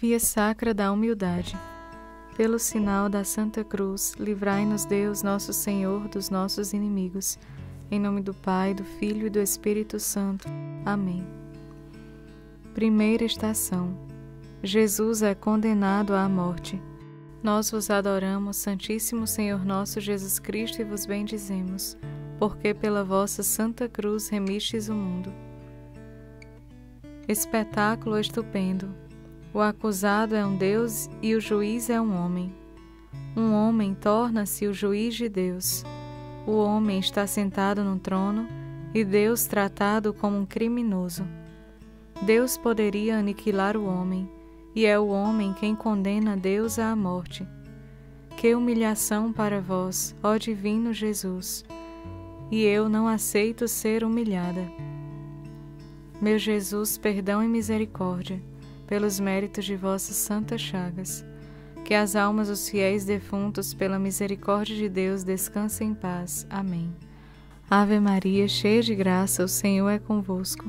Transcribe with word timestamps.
Via 0.00 0.20
Sacra 0.20 0.72
da 0.72 0.92
Humildade. 0.92 1.58
Pelo 2.36 2.56
sinal 2.56 3.08
da 3.08 3.24
Santa 3.24 3.64
Cruz, 3.64 4.14
livrai-nos 4.16 4.84
Deus, 4.84 5.24
nosso 5.24 5.52
Senhor, 5.52 6.06
dos 6.06 6.30
nossos 6.30 6.72
inimigos. 6.72 7.36
Em 7.90 7.98
nome 7.98 8.20
do 8.20 8.32
Pai, 8.32 8.74
do 8.74 8.84
Filho 8.84 9.26
e 9.26 9.30
do 9.30 9.40
Espírito 9.40 9.98
Santo. 9.98 10.46
Amém. 10.86 11.26
Primeira 12.74 13.24
estação. 13.24 13.92
Jesus 14.62 15.20
é 15.20 15.34
condenado 15.34 16.14
à 16.14 16.28
morte. 16.28 16.80
Nós 17.42 17.68
vos 17.72 17.90
adoramos, 17.90 18.56
Santíssimo 18.56 19.26
Senhor 19.26 19.64
nosso 19.64 20.00
Jesus 20.00 20.38
Cristo, 20.38 20.80
e 20.80 20.84
vos 20.84 21.06
bendizemos, 21.06 21.96
porque 22.38 22.72
pela 22.72 23.02
vossa 23.02 23.42
Santa 23.42 23.88
Cruz 23.88 24.28
remistes 24.28 24.88
o 24.88 24.94
mundo. 24.94 25.34
Espetáculo 27.26 28.16
estupendo 28.16 29.07
o 29.58 29.60
acusado 29.60 30.36
é 30.36 30.46
um 30.46 30.56
Deus 30.56 31.10
e 31.20 31.34
o 31.34 31.40
juiz 31.40 31.90
é 31.90 32.00
um 32.00 32.14
homem. 32.16 32.54
Um 33.36 33.52
homem 33.52 33.92
torna-se 33.92 34.68
o 34.68 34.72
juiz 34.72 35.16
de 35.16 35.28
Deus. 35.28 35.84
O 36.46 36.52
homem 36.52 37.00
está 37.00 37.26
sentado 37.26 37.82
no 37.82 37.98
trono 37.98 38.46
e 38.94 39.04
Deus 39.04 39.46
tratado 39.46 40.14
como 40.14 40.38
um 40.38 40.46
criminoso. 40.46 41.26
Deus 42.22 42.56
poderia 42.56 43.18
aniquilar 43.18 43.76
o 43.76 43.84
homem, 43.84 44.30
e 44.76 44.86
é 44.86 44.96
o 44.96 45.08
homem 45.08 45.52
quem 45.52 45.74
condena 45.74 46.36
Deus 46.36 46.78
à 46.78 46.94
morte. 46.94 47.44
Que 48.36 48.54
humilhação 48.54 49.32
para 49.32 49.60
vós, 49.60 50.14
ó 50.22 50.36
Divino 50.36 50.92
Jesus! 50.92 51.64
E 52.48 52.62
eu 52.62 52.88
não 52.88 53.08
aceito 53.08 53.66
ser 53.66 54.04
humilhada. 54.04 54.64
Meu 56.22 56.38
Jesus, 56.38 56.96
perdão 56.96 57.42
e 57.42 57.48
misericórdia 57.48 58.40
pelos 58.88 59.20
méritos 59.20 59.64
de 59.64 59.76
vossas 59.76 60.16
santas 60.16 60.60
chagas. 60.60 61.24
Que 61.84 61.94
as 61.94 62.16
almas 62.16 62.48
dos 62.48 62.68
fiéis 62.68 63.04
defuntos, 63.04 63.72
pela 63.72 63.98
misericórdia 63.98 64.74
de 64.74 64.88
Deus, 64.88 65.22
descansem 65.22 65.90
em 65.90 65.94
paz. 65.94 66.46
Amém. 66.50 66.92
Ave 67.70 68.00
Maria, 68.00 68.48
cheia 68.48 68.82
de 68.82 68.94
graça, 68.94 69.44
o 69.44 69.48
Senhor 69.48 69.88
é 69.90 69.98
convosco. 69.98 70.64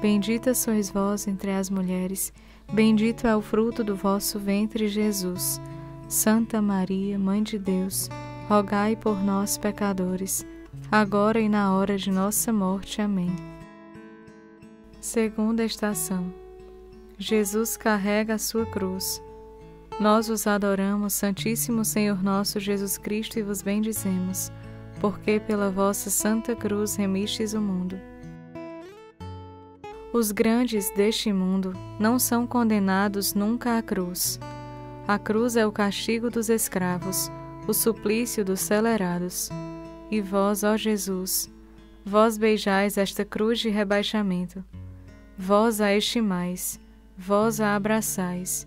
Bendita 0.00 0.54
sois 0.54 0.90
vós 0.90 1.26
entre 1.26 1.50
as 1.50 1.68
mulheres, 1.68 2.32
bendito 2.72 3.26
é 3.26 3.34
o 3.34 3.42
fruto 3.42 3.82
do 3.82 3.96
vosso 3.96 4.38
ventre, 4.38 4.88
Jesus. 4.88 5.60
Santa 6.08 6.62
Maria, 6.62 7.18
Mãe 7.18 7.42
de 7.42 7.58
Deus, 7.58 8.08
rogai 8.48 8.94
por 8.94 9.16
nós, 9.24 9.58
pecadores, 9.58 10.46
agora 10.90 11.40
e 11.40 11.48
na 11.48 11.74
hora 11.74 11.96
de 11.96 12.12
nossa 12.12 12.52
morte. 12.52 13.02
Amém. 13.02 13.34
Segunda 15.00 15.64
estação. 15.64 16.45
Jesus 17.18 17.78
carrega 17.78 18.34
a 18.34 18.38
sua 18.38 18.66
cruz. 18.66 19.22
Nós 19.98 20.28
os 20.28 20.46
adoramos, 20.46 21.14
Santíssimo 21.14 21.82
Senhor 21.82 22.22
nosso 22.22 22.60
Jesus 22.60 22.98
Cristo, 22.98 23.38
e 23.38 23.42
vos 23.42 23.62
bendizemos, 23.62 24.52
porque 25.00 25.40
pela 25.40 25.70
vossa 25.70 26.10
santa 26.10 26.54
cruz 26.54 26.94
remistes 26.96 27.54
o 27.54 27.60
mundo. 27.60 27.98
Os 30.12 30.30
grandes 30.30 30.90
deste 30.90 31.32
mundo 31.32 31.72
não 31.98 32.18
são 32.18 32.46
condenados 32.46 33.32
nunca 33.32 33.78
à 33.78 33.82
cruz. 33.82 34.38
A 35.08 35.18
cruz 35.18 35.56
é 35.56 35.66
o 35.66 35.72
castigo 35.72 36.28
dos 36.28 36.50
escravos, 36.50 37.30
o 37.66 37.72
suplício 37.72 38.44
dos 38.44 38.60
celerados. 38.60 39.48
E 40.10 40.20
vós, 40.20 40.62
ó 40.62 40.76
Jesus, 40.76 41.50
vós 42.04 42.36
beijais 42.36 42.98
esta 42.98 43.24
cruz 43.24 43.58
de 43.58 43.70
rebaixamento, 43.70 44.62
vós 45.38 45.80
a 45.80 45.94
estimais 45.94 46.78
vós 47.16 47.60
a 47.60 47.74
abraçais, 47.74 48.66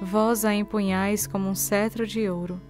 vós 0.00 0.44
a 0.44 0.54
empunhais 0.54 1.26
como 1.26 1.48
um 1.48 1.54
cetro 1.54 2.06
de 2.06 2.28
ouro. 2.28 2.60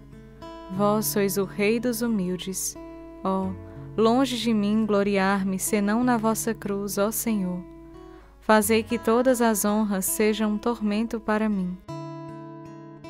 Vós 0.75 1.07
sois 1.07 1.37
o 1.37 1.45
Rei 1.45 1.79
dos 1.79 2.03
humildes. 2.03 2.77
Ó, 3.23 3.47
oh, 3.49 4.01
longe 4.01 4.39
de 4.39 4.53
mim 4.55 4.87
gloriar-me, 4.87 5.59
senão 5.59 6.03
na 6.03 6.17
vossa 6.17 6.55
cruz, 6.55 6.99
ó 6.99 7.11
Senhor. 7.11 7.63
Fazei 8.41 8.83
que 8.83 8.99
todas 8.99 9.43
as 9.43 9.65
honras 9.65 10.07
sejam 10.07 10.53
um 10.53 10.59
tormento 10.59 11.21
para 11.21 11.49
mim. 11.49 11.77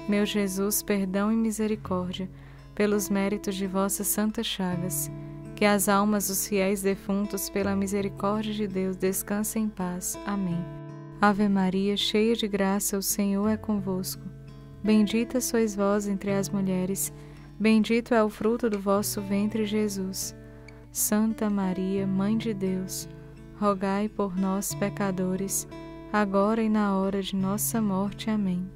Meu 0.08 0.24
Jesus, 0.24 0.82
perdão 0.82 1.30
e 1.30 1.36
misericórdia, 1.36 2.28
pelos 2.74 3.08
méritos 3.08 3.54
de 3.54 3.66
vossas 3.66 4.06
santas 4.06 4.46
chagas, 4.46 5.10
que 5.54 5.64
as 5.64 5.88
almas 5.88 6.28
dos 6.28 6.46
fiéis 6.46 6.80
defuntos, 6.82 7.50
pela 7.50 7.76
misericórdia 7.76 8.54
de 8.54 8.66
Deus, 8.66 8.96
descansem 8.96 9.64
em 9.64 9.68
paz. 9.68 10.18
Amém. 10.24 10.87
Ave 11.20 11.48
Maria, 11.48 11.96
cheia 11.96 12.36
de 12.36 12.46
graça, 12.46 12.96
o 12.96 13.02
Senhor 13.02 13.48
é 13.48 13.56
convosco. 13.56 14.22
Bendita 14.84 15.40
sois 15.40 15.74
vós 15.74 16.06
entre 16.06 16.30
as 16.30 16.48
mulheres, 16.48 17.12
bendito 17.58 18.14
é 18.14 18.22
o 18.22 18.28
fruto 18.28 18.70
do 18.70 18.78
vosso 18.78 19.20
ventre, 19.20 19.66
Jesus. 19.66 20.32
Santa 20.92 21.50
Maria, 21.50 22.06
Mãe 22.06 22.38
de 22.38 22.54
Deus, 22.54 23.08
rogai 23.58 24.08
por 24.08 24.36
nós, 24.36 24.72
pecadores, 24.74 25.66
agora 26.12 26.62
e 26.62 26.68
na 26.68 26.96
hora 26.96 27.20
de 27.20 27.34
nossa 27.34 27.82
morte. 27.82 28.30
Amém. 28.30 28.70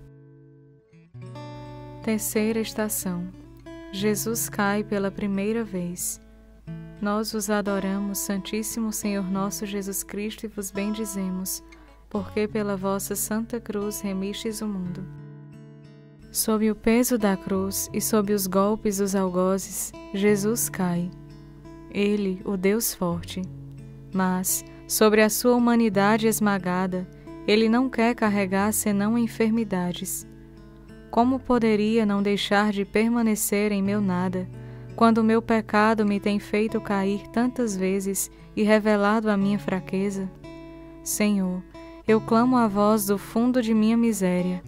Terceira 2.03 2.59
estação. 2.59 3.29
Jesus 3.93 4.49
cai 4.49 4.83
pela 4.83 5.13
primeira 5.13 5.63
vez. 5.63 6.21
Nós 7.01 7.33
vos 7.33 7.49
adoramos, 7.49 8.19
Santíssimo 8.19 8.93
Senhor 8.93 9.31
nosso 9.31 9.65
Jesus 9.65 10.03
Cristo, 10.03 10.45
e 10.47 10.49
vos 10.49 10.73
bendizemos 10.73 11.63
porque 12.13 12.47
pela 12.47 12.77
vossa 12.77 13.17
Santa 13.17 13.59
Cruz 13.59 14.03
remistes 14.03 14.61
o 14.61 14.67
mundo. 14.67 15.03
Sob 16.31 16.71
o 16.71 16.75
peso 16.75 17.17
da 17.17 17.39
cruz 17.39 17.89
e 17.91 18.03
sob 18.03 18.35
os 18.35 18.47
golpes 18.47 18.99
dos 18.99 19.15
algozes, 19.15 19.93
Jesus 20.13 20.69
cai. 20.69 21.11
Ele, 21.91 22.43
o 22.45 22.55
Deus 22.55 22.93
forte. 22.93 23.41
Mas, 24.13 24.63
sobre 24.87 25.23
a 25.23 25.31
sua 25.31 25.57
humanidade 25.57 26.27
esmagada, 26.27 27.09
ele 27.49 27.67
não 27.67 27.89
quer 27.89 28.15
carregar 28.15 28.75
senão 28.75 29.17
enfermidades. 29.17 30.27
Como 31.11 31.39
poderia 31.39 32.05
não 32.05 32.23
deixar 32.23 32.73
de 32.73 32.85
permanecer 32.85 33.73
em 33.73 33.83
meu 33.83 34.03
nada, 34.03 34.47
quando 34.95 35.19
o 35.19 35.25
meu 35.25 35.41
pecado 35.41 36.05
me 36.05 36.21
tem 36.21 36.39
feito 36.39 36.79
cair 36.79 37.27
tantas 37.29 37.75
vezes 37.75 38.31
e 38.55 38.63
revelado 38.63 39.31
a 39.31 39.37
minha 39.37 39.59
fraqueza? 39.59 40.31
Senhor, 41.03 41.63
eu 42.07 42.21
clamo 42.21 42.57
a 42.57 42.67
vós 42.67 43.07
do 43.07 43.17
fundo 43.17 43.63
de 43.63 43.73
minha 43.73 43.97
miséria. 43.97 44.63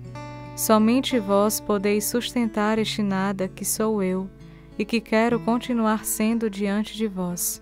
Somente 0.56 1.19
vós 1.19 1.59
podeis 1.59 2.05
sustentar 2.05 2.78
este 2.78 3.03
nada 3.03 3.49
que 3.49 3.65
sou 3.65 4.03
eu 4.03 4.31
e 4.78 4.84
que 4.84 5.00
quero 5.00 5.41
continuar 5.41 6.05
sendo 6.05 6.49
diante 6.49 6.97
de 6.97 7.09
vós. 7.09 7.61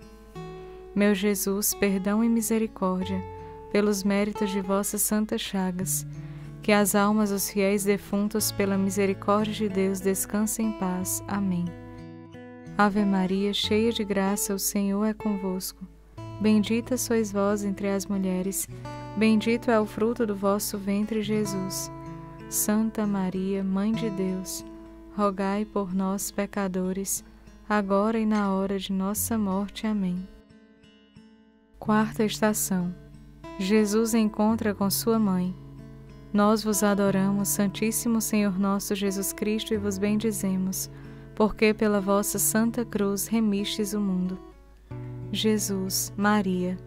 Meu 0.95 1.15
Jesus, 1.15 1.73
perdão 1.73 2.23
e 2.23 2.29
misericórdia, 2.29 3.19
pelos 3.71 4.03
méritos 4.03 4.51
de 4.51 4.61
vossas 4.61 5.01
santas 5.01 5.41
chagas, 5.41 6.05
que 6.61 6.71
as 6.71 6.93
almas 6.93 7.31
dos 7.31 7.49
fiéis 7.49 7.83
defuntos, 7.83 8.51
pela 8.51 8.77
misericórdia 8.77 9.53
de 9.53 9.69
Deus, 9.69 9.99
descansem 9.99 10.67
em 10.67 10.71
paz. 10.73 11.23
Amém. 11.27 11.65
Ave 12.77 13.03
Maria, 13.03 13.53
cheia 13.53 13.91
de 13.91 14.03
graça, 14.03 14.53
o 14.53 14.59
Senhor 14.59 15.03
é 15.03 15.13
convosco. 15.13 15.92
Bendita 16.43 16.97
sois 16.97 17.31
vós 17.31 17.63
entre 17.63 17.87
as 17.87 18.05
mulheres 18.05 18.67
Bendito 19.15 19.71
é 19.71 19.79
o 19.79 19.85
fruto 19.85 20.27
do 20.27 20.35
vosso 20.35 20.77
ventre, 20.77 21.21
Jesus. 21.21 21.89
Santa 22.49 23.07
Maria, 23.07 23.63
Mãe 23.63 23.93
de 23.93 24.09
Deus, 24.09 24.65
rogai 25.15 25.63
por 25.63 25.95
nós, 25.95 26.31
pecadores, 26.31 27.23
agora 27.69 28.19
e 28.19 28.25
na 28.25 28.51
hora 28.51 28.77
de 28.77 28.91
nossa 28.91 29.37
morte. 29.37 29.87
Amém. 29.87 30.27
Quarta 31.79 32.25
estação. 32.25 32.93
Jesus 33.57 34.13
encontra 34.13 34.75
com 34.75 34.89
sua 34.89 35.17
mãe. 35.17 35.55
Nós 36.33 36.61
vos 36.61 36.83
adoramos, 36.83 37.47
Santíssimo 37.47 38.19
Senhor 38.19 38.59
nosso 38.59 38.95
Jesus 38.95 39.31
Cristo, 39.31 39.73
e 39.73 39.77
vos 39.77 39.97
bendizemos, 39.97 40.89
porque 41.35 41.73
pela 41.73 42.01
vossa 42.01 42.37
santa 42.37 42.83
cruz 42.83 43.27
remistes 43.27 43.93
o 43.93 44.01
mundo. 44.01 44.52
Jesus, 45.33 46.13
Maria, 46.15 46.77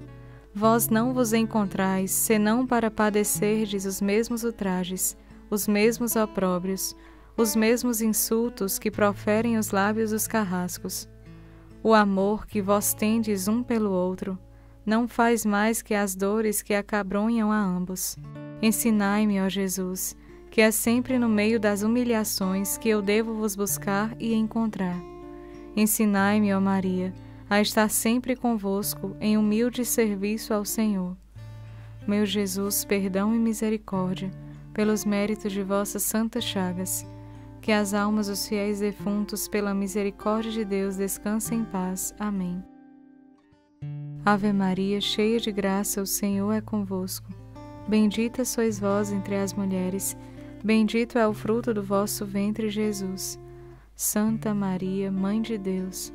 Vós 0.58 0.88
não 0.88 1.12
vos 1.12 1.34
encontrais, 1.34 2.10
senão 2.10 2.66
para 2.66 2.90
padecerdes 2.90 3.84
os 3.84 4.00
mesmos 4.00 4.42
ultrajes, 4.42 5.14
os 5.50 5.68
mesmos 5.68 6.16
opróbrios, 6.16 6.96
os 7.36 7.54
mesmos 7.54 8.00
insultos 8.00 8.78
que 8.78 8.90
proferem 8.90 9.58
os 9.58 9.70
lábios 9.70 10.12
dos 10.12 10.26
carrascos. 10.26 11.06
O 11.82 11.92
amor 11.92 12.46
que 12.46 12.62
vós 12.62 12.94
tendes 12.94 13.48
um 13.48 13.62
pelo 13.62 13.90
outro 13.90 14.38
não 14.86 15.06
faz 15.06 15.44
mais 15.44 15.82
que 15.82 15.92
as 15.92 16.14
dores 16.14 16.62
que 16.62 16.72
acabronham 16.72 17.52
a 17.52 17.58
ambos. 17.58 18.16
Ensinai-me, 18.62 19.42
ó 19.42 19.50
Jesus, 19.50 20.16
que 20.50 20.62
é 20.62 20.70
sempre 20.70 21.18
no 21.18 21.28
meio 21.28 21.60
das 21.60 21.82
humilhações 21.82 22.78
que 22.78 22.88
eu 22.88 23.02
devo 23.02 23.34
vos 23.34 23.54
buscar 23.54 24.16
e 24.18 24.32
encontrar. 24.32 24.96
Ensinai-me, 25.76 26.54
ó 26.54 26.60
Maria, 26.62 27.12
a 27.48 27.60
estar 27.60 27.88
sempre 27.88 28.34
convosco 28.34 29.16
em 29.20 29.38
humilde 29.38 29.84
serviço 29.84 30.52
ao 30.52 30.64
Senhor. 30.64 31.16
Meu 32.06 32.26
Jesus, 32.26 32.84
perdão 32.84 33.34
e 33.34 33.38
misericórdia, 33.38 34.30
pelos 34.72 35.04
méritos 35.04 35.52
de 35.52 35.62
vossas 35.62 36.02
santas 36.02 36.44
chagas, 36.44 37.06
que 37.60 37.72
as 37.72 37.94
almas 37.94 38.28
dos 38.28 38.46
fiéis 38.46 38.80
defuntos, 38.80 39.48
pela 39.48 39.74
misericórdia 39.74 40.52
de 40.52 40.64
Deus, 40.64 40.96
descansem 40.96 41.60
em 41.60 41.64
paz. 41.64 42.14
Amém. 42.18 42.62
Ave 44.24 44.52
Maria, 44.52 45.00
cheia 45.00 45.38
de 45.38 45.52
graça, 45.52 46.02
o 46.02 46.06
Senhor 46.06 46.52
é 46.52 46.60
convosco. 46.60 47.28
Bendita 47.88 48.44
sois 48.44 48.80
vós 48.80 49.12
entre 49.12 49.36
as 49.36 49.52
mulheres, 49.52 50.16
bendito 50.64 51.16
é 51.18 51.26
o 51.26 51.32
fruto 51.32 51.72
do 51.72 51.82
vosso 51.82 52.26
ventre, 52.26 52.68
Jesus. 52.68 53.38
Santa 53.94 54.52
Maria, 54.52 55.10
Mãe 55.10 55.40
de 55.40 55.56
Deus, 55.56 56.12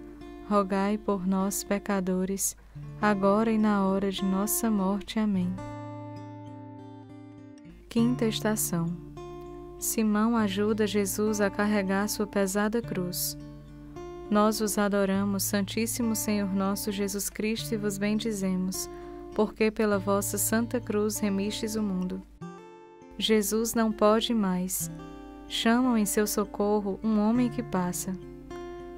rogai 0.51 0.97
por 0.97 1.25
nós, 1.25 1.63
pecadores, 1.63 2.57
agora 3.01 3.49
e 3.49 3.57
na 3.57 3.87
hora 3.87 4.11
de 4.11 4.21
nossa 4.25 4.69
morte. 4.69 5.17
Amém. 5.17 5.49
Quinta 7.87 8.25
estação. 8.25 8.85
Simão 9.79 10.35
ajuda 10.35 10.85
Jesus 10.85 11.39
a 11.39 11.49
carregar 11.49 12.09
sua 12.09 12.27
pesada 12.27 12.81
cruz. 12.81 13.37
Nós 14.29 14.59
vos 14.59 14.77
adoramos, 14.77 15.43
Santíssimo 15.43 16.17
Senhor 16.17 16.53
nosso 16.53 16.91
Jesus 16.91 17.29
Cristo, 17.29 17.73
e 17.73 17.77
vos 17.77 17.97
bendizemos, 17.97 18.89
porque 19.33 19.71
pela 19.71 19.97
vossa 19.97 20.37
santa 20.37 20.81
cruz 20.81 21.17
remistes 21.17 21.75
o 21.75 21.81
mundo. 21.81 22.21
Jesus 23.17 23.73
não 23.73 23.89
pode 23.89 24.33
mais 24.33 24.91
chamam 25.47 25.97
em 25.97 26.05
seu 26.05 26.25
socorro 26.25 26.97
um 27.03 27.19
homem 27.19 27.49
que 27.49 27.61
passa. 27.61 28.13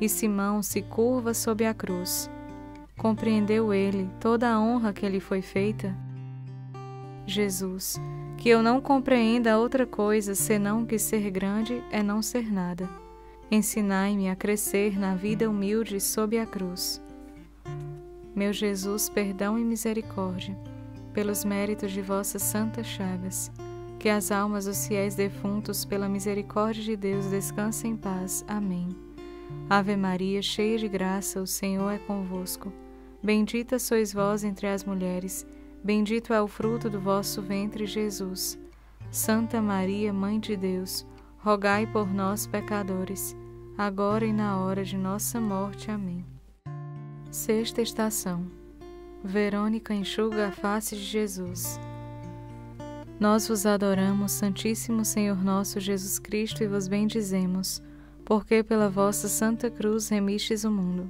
E 0.04 0.10
Simão 0.10 0.62
se 0.62 0.82
curva 0.82 1.34
sob 1.34 1.66
a 1.66 1.74
cruz. 1.74 2.30
Compreendeu 2.98 3.74
ele 3.74 4.10
toda 4.20 4.52
a 4.52 4.60
honra 4.60 4.92
que 4.92 5.08
lhe 5.08 5.22
foi 5.22 5.42
feita? 5.42 5.96
Jesus, 7.26 7.98
que 8.38 8.50
eu 8.50 8.62
não 8.62 8.82
compreenda 8.82 9.58
outra 9.58 9.86
coisa 9.86 10.36
senão 10.36 10.86
que 10.86 11.00
ser 11.00 11.32
grande 11.32 11.82
é 11.90 12.04
não 12.04 12.22
ser 12.22 12.52
nada. 12.52 12.90
Ensinai-me 13.50 14.30
a 14.30 14.36
crescer 14.36 15.00
na 15.00 15.16
vida 15.16 15.50
humilde 15.50 16.02
sob 16.02 16.38
a 16.38 16.46
cruz. 16.46 17.02
Meu 18.36 18.52
Jesus, 18.52 19.08
perdão 19.08 19.58
e 19.58 19.64
misericórdia, 19.64 20.54
pelos 21.14 21.46
méritos 21.46 21.94
de 21.94 22.02
vossas 22.02 22.42
santas 22.42 22.88
chagas 22.88 23.50
que 23.98 24.10
as 24.10 24.32
almas 24.32 24.66
dos 24.66 24.86
fiéis 24.86 25.16
defuntos, 25.16 25.86
pela 25.86 26.10
misericórdia 26.10 26.84
de 26.84 26.98
Deus, 26.98 27.28
descansem 27.28 27.92
em 27.92 27.96
paz. 27.96 28.44
Amém. 28.50 29.13
Ave 29.70 29.96
Maria, 29.96 30.42
cheia 30.42 30.78
de 30.78 30.88
graça, 30.88 31.42
o 31.42 31.48
Senhor 31.48 31.90
é 31.90 31.98
convosco. 31.98 32.72
Bendita 33.24 33.80
sois 33.80 34.14
vós 34.14 34.44
entre 34.44 34.68
as 34.68 34.84
mulheres, 34.84 35.46
bendito 35.84 36.34
é 36.34 36.42
o 36.42 36.48
fruto 36.48 36.90
do 36.90 37.00
vosso 37.00 37.42
ventre, 37.42 37.86
Jesus. 37.86 38.60
Santa 39.10 39.62
Maria, 39.62 40.12
Mãe 40.12 40.40
de 40.40 40.56
Deus, 40.56 41.06
rogai 41.38 41.86
por 41.86 42.14
nós, 42.14 42.48
pecadores, 42.48 43.36
agora 43.78 44.26
e 44.26 44.34
na 44.34 44.60
hora 44.60 44.84
de 44.84 44.98
nossa 44.98 45.40
morte. 45.40 45.90
Amém. 45.90 46.26
Sexta 47.32 47.82
estação. 47.82 48.46
Verônica 49.24 49.94
enxuga 49.94 50.50
a 50.50 50.52
face 50.52 50.96
de 50.96 51.04
Jesus. 51.04 51.80
Nós 53.20 53.48
vos 53.48 53.66
adoramos, 53.66 54.34
Santíssimo 54.34 55.06
Senhor 55.06 55.42
nosso 55.44 55.80
Jesus 55.80 56.20
Cristo, 56.20 56.64
e 56.64 56.68
vos 56.68 56.88
bendizemos, 56.88 57.82
porque 58.26 58.64
pela 58.64 58.90
vossa 58.90 59.28
Santa 59.28 59.70
Cruz 59.70 60.10
remistes 60.10 60.64
o 60.64 60.72
mundo. 60.72 61.10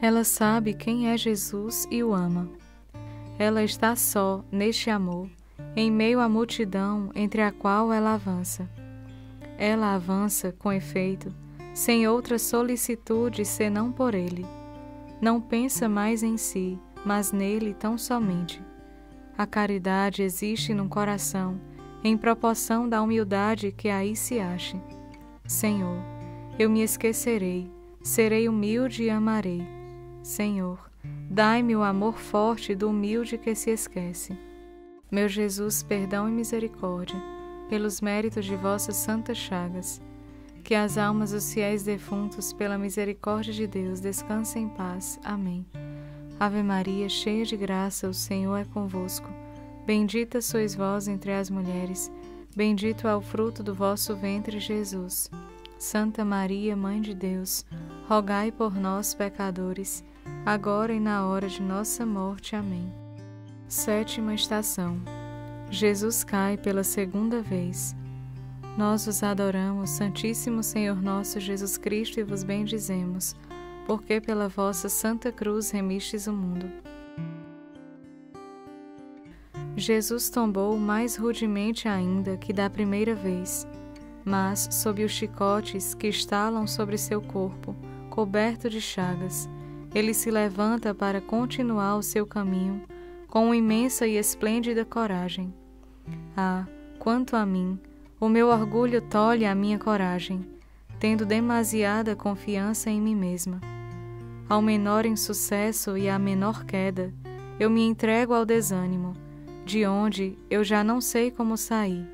Ela 0.00 0.24
sabe 0.24 0.74
quem 0.74 1.08
é 1.08 1.16
Jesus 1.16 1.86
e 1.90 2.02
o 2.02 2.14
ama. 2.14 2.48
Ela 3.38 3.62
está 3.62 3.96
só 3.96 4.44
neste 4.52 4.90
amor, 4.90 5.28
em 5.74 5.90
meio 5.90 6.20
à 6.20 6.28
multidão 6.28 7.10
entre 7.14 7.42
a 7.42 7.50
qual 7.50 7.92
ela 7.92 8.14
avança. 8.14 8.68
Ela 9.58 9.94
avança, 9.94 10.52
com 10.58 10.72
efeito, 10.72 11.34
sem 11.74 12.06
outra 12.06 12.38
solicitude 12.38 13.44
senão 13.44 13.90
por 13.90 14.14
ele. 14.14 14.44
Não 15.20 15.40
pensa 15.40 15.88
mais 15.88 16.22
em 16.22 16.36
si, 16.36 16.78
mas 17.04 17.32
nele 17.32 17.72
tão 17.72 17.96
somente. 17.96 18.62
A 19.36 19.46
caridade 19.46 20.22
existe 20.22 20.74
no 20.74 20.88
coração, 20.88 21.58
em 22.06 22.16
proporção 22.16 22.88
da 22.88 23.02
humildade 23.02 23.72
que 23.72 23.88
aí 23.88 24.14
se 24.14 24.38
ache. 24.38 24.80
Senhor, 25.44 25.98
eu 26.58 26.70
me 26.70 26.82
esquecerei, 26.82 27.68
serei 28.02 28.48
humilde 28.48 29.02
e 29.04 29.10
amarei. 29.10 29.66
Senhor, 30.22 30.78
dai-me 31.28 31.74
o 31.74 31.82
amor 31.82 32.16
forte 32.18 32.74
do 32.74 32.90
humilde 32.90 33.36
que 33.36 33.54
se 33.54 33.70
esquece. 33.70 34.38
Meu 35.10 35.28
Jesus, 35.28 35.82
perdão 35.82 36.28
e 36.28 36.32
misericórdia, 36.32 37.20
pelos 37.68 38.00
méritos 38.00 38.44
de 38.44 38.54
vossas 38.56 38.96
santas 38.96 39.36
chagas, 39.36 40.00
que 40.62 40.74
as 40.74 40.98
almas 40.98 41.32
dos 41.32 41.52
fiéis 41.52 41.82
defuntos, 41.82 42.52
pela 42.52 42.78
misericórdia 42.78 43.52
de 43.52 43.66
Deus, 43.66 44.00
descansem 44.00 44.64
em 44.64 44.68
paz. 44.68 45.18
Amém. 45.24 45.66
Ave 46.38 46.62
Maria, 46.62 47.08
cheia 47.08 47.44
de 47.44 47.56
graça, 47.56 48.08
o 48.08 48.14
Senhor 48.14 48.56
é 48.56 48.64
convosco. 48.64 49.28
Bendita 49.86 50.42
sois 50.42 50.74
vós 50.74 51.06
entre 51.06 51.32
as 51.32 51.48
mulheres, 51.48 52.10
bendito 52.56 53.06
é 53.06 53.14
o 53.14 53.20
fruto 53.20 53.62
do 53.62 53.72
vosso 53.72 54.16
ventre, 54.16 54.58
Jesus. 54.58 55.30
Santa 55.78 56.24
Maria, 56.24 56.74
Mãe 56.74 57.00
de 57.00 57.14
Deus, 57.14 57.64
rogai 58.08 58.50
por 58.50 58.74
nós, 58.74 59.14
pecadores, 59.14 60.04
agora 60.44 60.92
e 60.92 60.98
na 60.98 61.24
hora 61.26 61.48
de 61.48 61.62
nossa 61.62 62.04
morte. 62.04 62.56
Amém. 62.56 62.92
Sétima 63.68 64.34
estação. 64.34 65.00
Jesus 65.70 66.24
cai 66.24 66.56
pela 66.56 66.82
segunda 66.82 67.40
vez. 67.40 67.94
Nós 68.76 69.06
vos 69.06 69.22
adoramos, 69.22 69.90
Santíssimo 69.90 70.62
Senhor 70.62 71.00
nosso 71.00 71.38
Jesus 71.38 71.78
Cristo, 71.78 72.18
e 72.18 72.24
vos 72.24 72.42
bendizemos 72.42 73.36
porque 73.86 74.20
pela 74.20 74.48
vossa 74.48 74.88
Santa 74.88 75.30
Cruz 75.30 75.70
remistes 75.70 76.26
o 76.26 76.32
mundo. 76.32 76.68
Jesus 79.76 80.30
tombou 80.30 80.78
mais 80.78 81.16
rudemente 81.16 81.86
ainda 81.86 82.38
que 82.38 82.50
da 82.50 82.70
primeira 82.70 83.14
vez, 83.14 83.68
mas 84.24 84.68
sob 84.72 85.04
os 85.04 85.12
chicotes 85.12 85.94
que 85.94 86.08
estalam 86.08 86.66
sobre 86.66 86.96
seu 86.96 87.20
corpo, 87.20 87.76
coberto 88.08 88.70
de 88.70 88.80
chagas, 88.80 89.48
ele 89.94 90.14
se 90.14 90.30
levanta 90.30 90.94
para 90.94 91.20
continuar 91.20 91.96
o 91.96 92.02
seu 92.02 92.26
caminho 92.26 92.82
com 93.28 93.54
imensa 93.54 94.06
e 94.06 94.16
esplêndida 94.16 94.82
coragem. 94.82 95.52
Ah, 96.34 96.66
quanto 96.98 97.36
a 97.36 97.44
mim, 97.44 97.78
o 98.18 98.30
meu 98.30 98.48
orgulho 98.48 99.02
tolhe 99.02 99.44
a 99.44 99.54
minha 99.54 99.78
coragem, 99.78 100.46
tendo 100.98 101.26
demasiada 101.26 102.16
confiança 102.16 102.88
em 102.88 102.98
mim 102.98 103.14
mesma. 103.14 103.60
Ao 104.48 104.62
menor 104.62 105.04
insucesso 105.04 105.98
e 105.98 106.08
à 106.08 106.18
menor 106.18 106.64
queda, 106.64 107.12
eu 107.60 107.68
me 107.68 107.82
entrego 107.82 108.32
ao 108.32 108.46
desânimo, 108.46 109.12
de 109.66 109.84
onde 109.84 110.38
eu 110.48 110.62
já 110.62 110.84
não 110.84 111.00
sei 111.00 111.28
como 111.28 111.56
sair. 111.56 112.08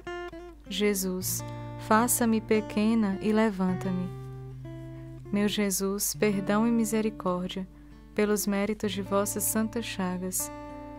Jesus, 0.71 1.45
faça-me 1.81 2.41
pequena 2.41 3.19
e 3.21 3.31
levanta-me. 3.31 4.09
Meu 5.31 5.47
Jesus, 5.47 6.15
perdão 6.15 6.67
e 6.67 6.71
misericórdia, 6.71 7.69
pelos 8.15 8.47
méritos 8.47 8.91
de 8.91 9.03
vossas 9.03 9.45
santas 9.45 9.85
chagas, 9.85 10.51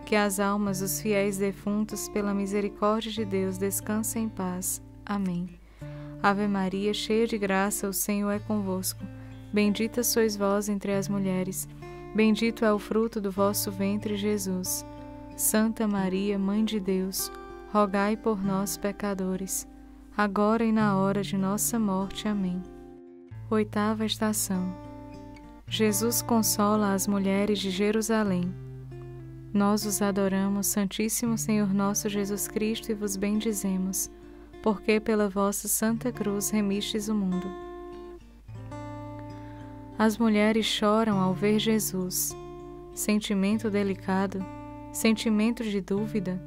que 0.06 0.16
as 0.16 0.40
almas 0.40 0.80
dos 0.80 1.02
fiéis 1.02 1.40
defuntos, 1.40 2.08
pela 2.08 2.36
misericórdia 2.36 3.12
de 3.12 3.26
Deus, 3.26 3.58
descansem 3.58 4.26
em 4.26 4.30
paz. 4.30 4.80
Amém. 5.04 5.50
Ave 6.22 6.48
Maria, 6.48 6.94
cheia 6.94 7.26
de 7.26 7.38
graça, 7.38 7.90
o 7.90 7.94
Senhor 7.94 8.30
é 8.30 8.38
convosco. 8.38 9.04
Bendita 9.52 10.04
sois 10.04 10.38
vós 10.38 10.70
entre 10.70 10.94
as 10.94 11.10
mulheres, 11.10 11.68
bendito 12.14 12.64
é 12.64 12.72
o 12.72 12.78
fruto 12.78 13.20
do 13.20 13.32
vosso 13.32 13.72
ventre, 13.72 14.16
Jesus. 14.16 14.86
Santa 15.36 15.88
Maria, 15.88 16.38
Mãe 16.38 16.64
de 16.64 16.80
Deus, 16.80 17.32
rogai 17.72 18.16
por 18.16 18.44
nós, 18.44 18.78
pecadores, 18.78 19.68
agora 20.16 20.64
e 20.64 20.72
na 20.72 20.96
hora 20.96 21.24
de 21.24 21.36
nossa 21.36 21.80
morte. 21.80 22.28
Amém. 22.28 22.62
Oitava 23.50 24.06
estação. 24.06 24.72
Jesus 25.68 26.22
consola 26.22 26.94
as 26.94 27.08
mulheres 27.08 27.58
de 27.58 27.72
Jerusalém. 27.72 28.54
Nós 29.52 29.86
os 29.86 30.04
adoramos, 30.04 30.68
Santíssimo 30.68 31.36
Senhor 31.36 31.74
nosso 31.74 32.08
Jesus 32.10 32.48
Cristo, 32.48 32.92
e 32.92 32.96
vos 32.96 33.16
bendizemos, 33.16 34.12
porque 34.62 35.00
pela 35.00 35.28
vossa 35.28 35.68
Santa 35.68 36.12
Cruz 36.12 36.52
remistes 36.52 37.08
o 37.08 37.16
mundo. 37.16 37.48
As 39.98 40.18
mulheres 40.18 40.66
choram 40.66 41.20
ao 41.20 41.34
ver 41.34 41.58
Jesus. 41.58 42.36
Sentimento 42.94 43.70
delicado, 43.70 44.46
sentimento 44.94 45.64
de 45.64 45.82
dúvida, 45.82 46.40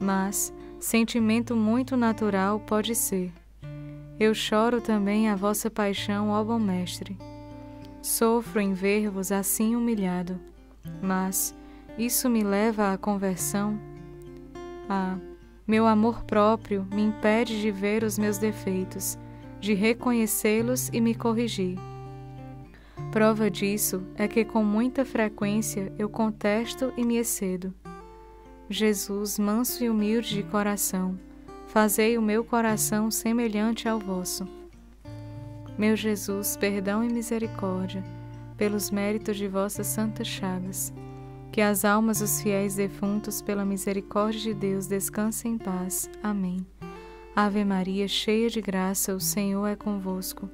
mas 0.00 0.52
sentimento 0.80 1.54
muito 1.54 1.96
natural 1.96 2.58
pode 2.58 2.94
ser. 2.94 3.30
Eu 4.18 4.34
choro 4.34 4.80
também 4.80 5.28
a 5.28 5.36
vossa 5.36 5.70
paixão, 5.70 6.30
ó 6.30 6.42
bom 6.42 6.58
Mestre. 6.58 7.16
Sofro 8.00 8.60
em 8.60 8.72
ver-vos 8.72 9.30
assim 9.30 9.76
humilhado, 9.76 10.40
mas 11.02 11.54
isso 11.98 12.28
me 12.28 12.42
leva 12.42 12.92
à 12.92 12.98
conversão? 12.98 13.78
Ah, 14.88 15.18
Meu 15.66 15.86
amor 15.86 16.24
próprio 16.24 16.86
me 16.92 17.02
impede 17.02 17.60
de 17.60 17.70
ver 17.70 18.02
os 18.02 18.18
meus 18.18 18.38
defeitos, 18.38 19.18
de 19.60 19.74
reconhecê-los 19.74 20.90
e 20.92 21.00
me 21.00 21.14
corrigir. 21.14 21.78
Prova 23.14 23.48
disso 23.48 24.02
é 24.16 24.26
que 24.26 24.44
com 24.44 24.64
muita 24.64 25.04
frequência 25.04 25.92
eu 25.96 26.08
contesto 26.08 26.92
e 26.96 27.04
me 27.04 27.16
excedo. 27.16 27.72
Jesus, 28.68 29.38
manso 29.38 29.84
e 29.84 29.88
humilde 29.88 30.34
de 30.34 30.42
coração, 30.42 31.16
fazei 31.68 32.18
o 32.18 32.22
meu 32.22 32.42
coração 32.44 33.12
semelhante 33.12 33.88
ao 33.88 34.00
vosso. 34.00 34.48
Meu 35.78 35.94
Jesus, 35.94 36.56
perdão 36.56 37.04
e 37.04 37.08
misericórdia, 37.08 38.02
pelos 38.56 38.90
méritos 38.90 39.36
de 39.36 39.46
vossas 39.46 39.86
santas 39.86 40.26
chagas, 40.26 40.92
que 41.52 41.60
as 41.60 41.84
almas 41.84 42.18
dos 42.18 42.40
fiéis 42.40 42.74
defuntos, 42.74 43.40
pela 43.40 43.64
misericórdia 43.64 44.40
de 44.40 44.54
Deus, 44.54 44.88
descansem 44.88 45.52
em 45.52 45.58
paz. 45.58 46.10
Amém. 46.20 46.66
Ave 47.36 47.64
Maria, 47.64 48.08
cheia 48.08 48.50
de 48.50 48.60
graça, 48.60 49.14
o 49.14 49.20
Senhor 49.20 49.68
é 49.68 49.76
convosco. 49.76 50.50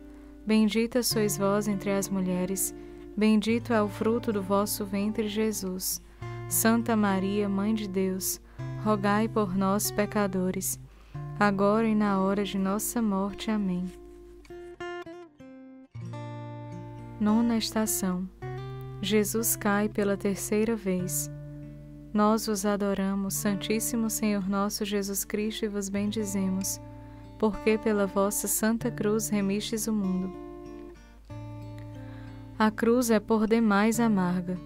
Bendita 0.50 1.00
sois 1.00 1.38
vós 1.38 1.68
entre 1.68 1.92
as 1.92 2.08
mulheres, 2.08 2.74
bendito 3.16 3.72
é 3.72 3.80
o 3.80 3.88
fruto 3.88 4.32
do 4.32 4.42
vosso 4.42 4.84
ventre, 4.84 5.28
Jesus. 5.28 6.02
Santa 6.48 6.96
Maria, 6.96 7.48
Mãe 7.48 7.72
de 7.72 7.86
Deus, 7.86 8.40
rogai 8.82 9.28
por 9.28 9.56
nós, 9.56 9.92
pecadores, 9.92 10.76
agora 11.38 11.86
e 11.86 11.94
na 11.94 12.18
hora 12.18 12.42
de 12.42 12.58
nossa 12.58 13.00
morte. 13.00 13.48
Amém. 13.48 13.84
Nona 17.20 17.56
estação. 17.56 18.28
Jesus 19.00 19.54
cai 19.54 19.88
pela 19.88 20.16
terceira 20.16 20.74
vez. 20.74 21.30
Nós 22.12 22.48
vos 22.48 22.66
adoramos, 22.66 23.34
Santíssimo 23.34 24.10
Senhor 24.10 24.48
nosso 24.48 24.84
Jesus 24.84 25.24
Cristo, 25.24 25.66
e 25.66 25.68
vos 25.68 25.88
bendizemos 25.88 26.80
porque 27.40 27.78
pela 27.78 28.06
vossa 28.06 28.46
santa 28.46 28.90
cruz 28.90 29.30
remistes 29.30 29.86
o 29.86 29.92
mundo. 29.94 30.30
A 32.58 32.70
cruz 32.70 33.10
é 33.10 33.18
por 33.18 33.46
demais 33.46 33.98
amarga. 33.98 34.58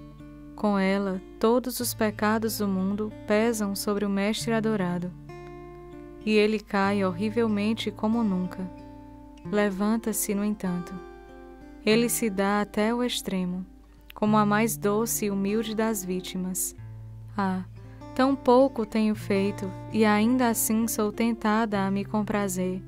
Com 0.56 0.76
ela, 0.76 1.22
todos 1.38 1.78
os 1.78 1.94
pecados 1.94 2.58
do 2.58 2.66
mundo 2.66 3.12
pesam 3.28 3.76
sobre 3.76 4.04
o 4.04 4.10
Mestre 4.10 4.52
adorado. 4.52 5.12
E 6.26 6.32
ele 6.32 6.58
cai 6.58 7.04
horrivelmente 7.04 7.92
como 7.92 8.24
nunca. 8.24 8.68
Levanta-se, 9.44 10.34
no 10.34 10.44
entanto. 10.44 10.92
Ele 11.86 12.08
se 12.08 12.28
dá 12.28 12.60
até 12.60 12.92
o 12.92 13.04
extremo, 13.04 13.64
como 14.12 14.36
a 14.36 14.44
mais 14.44 14.76
doce 14.76 15.26
e 15.26 15.30
humilde 15.30 15.76
das 15.76 16.04
vítimas. 16.04 16.74
Ah, 17.36 17.62
Tão 18.14 18.36
pouco 18.36 18.86
tenho 18.86 19.12
feito, 19.16 19.68
e 19.92 20.04
ainda 20.04 20.48
assim 20.48 20.86
sou 20.86 21.10
tentada 21.10 21.84
a 21.84 21.90
me 21.90 22.04
comprazer, 22.04 22.80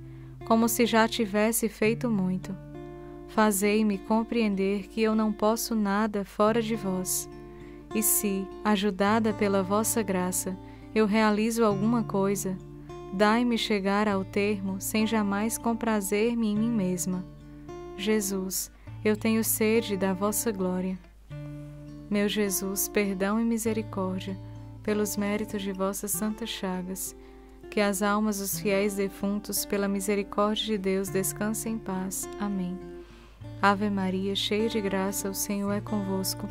como 0.47 0.69
se 0.69 0.87
já 0.87 1.09
tivesse 1.09 1.69
feito 1.69 2.09
muito. 2.09 2.57
Fazei-me 3.27 3.99
compreender 3.99 4.87
que 4.87 5.03
eu 5.03 5.17
não 5.17 5.33
posso 5.33 5.75
nada 5.75 6.25
fora 6.25 6.63
de 6.63 6.77
vós. 6.77 7.29
E 7.93 8.05
se, 8.05 8.47
ajudada 8.65 9.33
pela 9.33 9.65
vossa 9.65 10.01
graça, 10.01 10.57
eu 10.95 11.07
realizo 11.07 11.65
alguma 11.65 12.05
coisa, 12.05 12.57
dai-me 13.13 13.59
chegar 13.59 14.07
ao 14.07 14.25
termo 14.25 14.77
sem 14.81 15.09
jamais 15.09 15.59
comprazer-me 15.59 16.47
em 16.47 16.57
mim 16.57 16.71
mesma. 16.71 17.25
Jesus, 17.97 18.71
eu 19.05 19.17
tenho 19.17 19.43
sede 19.43 19.97
da 19.97 20.13
vossa 20.13 20.53
glória. 20.53 20.97
Meu 22.09 22.29
Jesus, 22.29 22.87
perdão 22.87 23.41
e 23.41 23.45
misericórdia 23.45 24.39
pelos 24.87 25.17
méritos 25.17 25.63
de 25.63 25.73
vossas 25.73 26.13
santas 26.13 26.49
chagas, 26.49 27.17
que 27.69 27.81
as 27.81 28.03
almas 28.03 28.39
dos 28.39 28.61
fiéis 28.61 28.95
defuntos, 28.95 29.67
pela 29.67 29.89
misericórdia 29.89 30.65
de 30.65 30.79
Deus, 30.79 31.09
descansem 31.09 31.75
em 31.75 31.79
paz. 31.79 32.29
Amém. 32.39 32.79
Ave 33.61 33.91
Maria, 33.91 34.37
cheia 34.37 34.69
de 34.69 34.81
graça, 34.81 35.29
o 35.29 35.35
Senhor 35.35 35.73
é 35.73 35.81
convosco. 35.81 36.47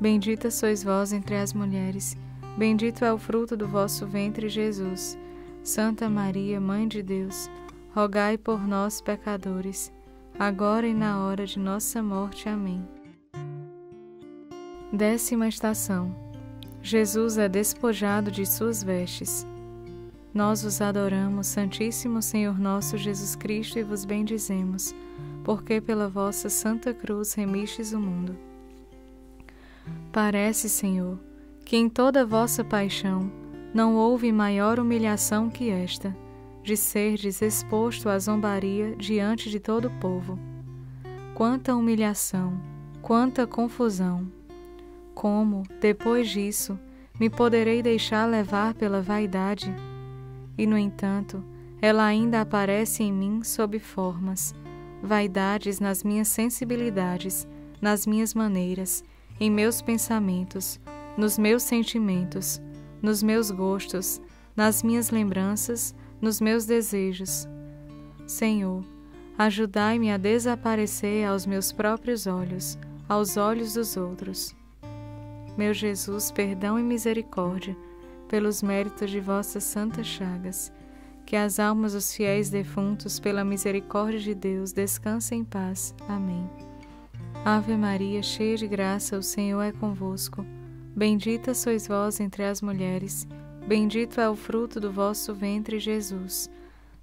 Bendita 0.00 0.50
sois 0.50 0.82
vós 0.82 1.12
entre 1.12 1.36
as 1.36 1.52
mulheres, 1.52 2.16
bendito 2.56 3.04
é 3.04 3.12
o 3.12 3.18
fruto 3.18 3.54
do 3.54 3.68
vosso 3.68 4.06
ventre, 4.06 4.48
Jesus. 4.48 5.18
Santa 5.62 6.08
Maria, 6.08 6.58
Mãe 6.58 6.88
de 6.88 7.02
Deus, 7.02 7.50
rogai 7.94 8.38
por 8.38 8.66
nós, 8.66 9.02
pecadores, 9.02 9.92
agora 10.38 10.86
e 10.86 10.94
na 10.94 11.22
hora 11.22 11.44
de 11.44 11.58
nossa 11.58 12.02
morte. 12.02 12.48
Amém. 12.48 12.82
Décima 14.90 15.48
estação 15.48 16.23
Jesus 16.86 17.38
é 17.38 17.48
despojado 17.48 18.30
de 18.30 18.44
suas 18.44 18.84
vestes. 18.84 19.46
Nós 20.34 20.62
vos 20.62 20.82
adoramos, 20.82 21.46
Santíssimo 21.46 22.20
Senhor 22.20 22.58
nosso 22.58 22.98
Jesus 22.98 23.34
Cristo, 23.34 23.78
e 23.78 23.82
vos 23.82 24.04
bendizemos, 24.04 24.94
porque 25.42 25.80
pela 25.80 26.10
vossa 26.10 26.50
Santa 26.50 26.92
Cruz 26.92 27.32
remistes 27.32 27.94
o 27.94 27.98
mundo. 27.98 28.36
Parece, 30.12 30.68
Senhor, 30.68 31.18
que 31.64 31.74
em 31.74 31.88
toda 31.88 32.26
vossa 32.26 32.62
paixão 32.62 33.32
não 33.72 33.96
houve 33.96 34.30
maior 34.30 34.78
humilhação 34.78 35.48
que 35.48 35.70
esta, 35.70 36.14
de 36.62 36.76
serdes 36.76 37.40
exposto 37.40 38.10
à 38.10 38.18
zombaria 38.18 38.94
diante 38.96 39.48
de 39.48 39.58
todo 39.58 39.88
o 39.88 40.00
povo. 40.00 40.38
Quanta 41.34 41.74
humilhação, 41.74 42.60
quanta 43.00 43.46
confusão, 43.46 44.30
como, 45.14 45.62
depois 45.80 46.28
disso, 46.28 46.78
me 47.18 47.30
poderei 47.30 47.82
deixar 47.82 48.26
levar 48.26 48.74
pela 48.74 49.00
vaidade? 49.00 49.74
E, 50.58 50.66
no 50.66 50.76
entanto, 50.76 51.42
ela 51.80 52.04
ainda 52.04 52.40
aparece 52.40 53.02
em 53.02 53.12
mim 53.12 53.42
sob 53.44 53.78
formas, 53.78 54.54
vaidades 55.02 55.80
nas 55.80 56.02
minhas 56.02 56.28
sensibilidades, 56.28 57.46
nas 57.80 58.06
minhas 58.06 58.34
maneiras, 58.34 59.04
em 59.38 59.50
meus 59.50 59.80
pensamentos, 59.80 60.80
nos 61.16 61.38
meus 61.38 61.62
sentimentos, 61.62 62.60
nos 63.00 63.22
meus 63.22 63.50
gostos, 63.50 64.20
nas 64.56 64.82
minhas 64.82 65.10
lembranças, 65.10 65.94
nos 66.20 66.40
meus 66.40 66.64
desejos. 66.64 67.48
Senhor, 68.26 68.82
ajudai-me 69.36 70.10
a 70.10 70.16
desaparecer 70.16 71.26
aos 71.26 71.44
meus 71.44 71.70
próprios 71.72 72.26
olhos, 72.26 72.78
aos 73.08 73.36
olhos 73.36 73.74
dos 73.74 73.96
outros 73.96 74.54
meu 75.56 75.72
Jesus, 75.72 76.30
perdão 76.30 76.78
e 76.78 76.82
misericórdia, 76.82 77.76
pelos 78.28 78.62
méritos 78.62 79.10
de 79.10 79.20
vossas 79.20 79.64
santas 79.64 80.06
chagas, 80.06 80.72
que 81.24 81.36
as 81.36 81.58
almas 81.58 81.92
dos 81.92 82.14
fiéis 82.14 82.50
defuntos, 82.50 83.18
pela 83.18 83.44
misericórdia 83.44 84.20
de 84.20 84.34
Deus, 84.34 84.72
descansem 84.72 85.40
em 85.40 85.44
paz. 85.44 85.94
Amém. 86.08 86.48
Ave 87.44 87.76
Maria, 87.76 88.22
cheia 88.22 88.56
de 88.56 88.66
graça, 88.66 89.18
o 89.18 89.22
Senhor 89.22 89.62
é 89.62 89.72
convosco. 89.72 90.44
Bendita 90.96 91.54
sois 91.54 91.86
vós 91.86 92.20
entre 92.20 92.44
as 92.44 92.62
mulheres, 92.62 93.26
bendito 93.66 94.20
é 94.20 94.28
o 94.28 94.36
fruto 94.36 94.80
do 94.80 94.92
vosso 94.92 95.34
ventre, 95.34 95.78
Jesus. 95.78 96.50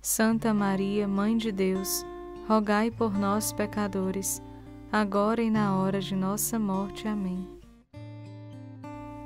Santa 0.02 0.54
Maria, 0.54 1.08
Mãe 1.08 1.38
de 1.38 1.52
Deus, 1.52 2.06
rogai 2.48 2.90
por 2.90 3.14
nós, 3.14 3.54
pecadores, 3.54 4.42
agora 4.92 5.44
e 5.44 5.52
na 5.52 5.78
hora 5.78 6.00
de 6.00 6.16
nossa 6.16 6.58
morte. 6.58 7.08
Amém. 7.08 7.61